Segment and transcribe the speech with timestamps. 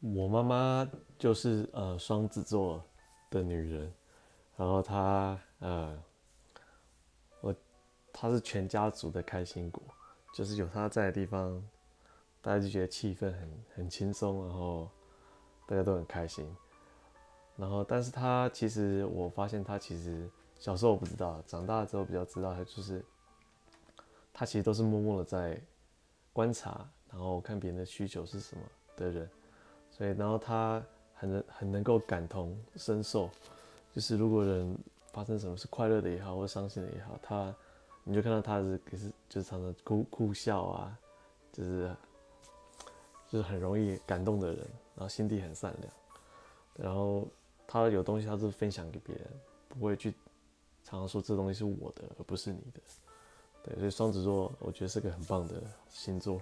[0.00, 2.82] 我妈妈就是呃双子座
[3.28, 3.92] 的女人，
[4.56, 6.02] 然后她呃
[7.42, 7.54] 我
[8.10, 9.82] 她是全家族的开心果，
[10.34, 11.62] 就是有她在的地方，
[12.40, 14.88] 大家就觉得气氛很很轻松，然后
[15.66, 16.50] 大家都很开心。
[17.56, 20.26] 然后，但是她其实我发现她其实
[20.58, 23.04] 小时候我不知道，长大之后比较知道，她就是
[24.32, 25.60] 她其实都是默默的在
[26.32, 28.62] 观察，然后看别人的需求是什么
[28.96, 29.30] 的人。
[30.00, 30.82] 所以，然后他
[31.12, 33.28] 很能很能够感同身受，
[33.92, 34.74] 就是如果人
[35.12, 37.54] 发生什么是快乐的也好，或伤心的也好，他
[38.02, 40.98] 你就看到他是也是就是常常哭哭笑啊，
[41.52, 41.94] 就是
[43.28, 44.58] 就是很容易感动的人，
[44.94, 45.92] 然后心地很善良，
[46.76, 47.28] 然后
[47.66, 49.26] 他有东西他是分享给别人，
[49.68, 50.12] 不会去
[50.82, 52.80] 常常说这东西是我的而不是你的，
[53.64, 56.40] 对，所以双子座我觉得是个很棒的星座。